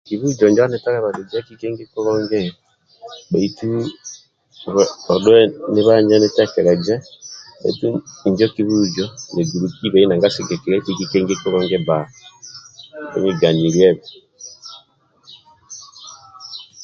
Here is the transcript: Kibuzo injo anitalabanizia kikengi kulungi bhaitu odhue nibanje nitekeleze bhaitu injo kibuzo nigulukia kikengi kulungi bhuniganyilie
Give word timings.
Kibuzo 0.07 0.43
injo 0.47 0.61
anitalabanizia 0.63 1.45
kikengi 1.47 1.83
kulungi 1.91 2.41
bhaitu 3.29 3.69
odhue 5.13 5.39
nibanje 5.73 6.15
nitekeleze 6.19 6.95
bhaitu 7.61 7.87
injo 8.27 8.45
kibuzo 8.55 9.05
nigulukia 9.33 10.27
kikengi 10.99 11.35
kulungi 11.41 11.77
bhuniganyilie 11.87 13.89